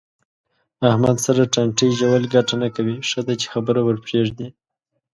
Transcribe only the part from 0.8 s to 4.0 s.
احمد سره ټانټې ژول گټه نه کوي. ښه ده چې خبره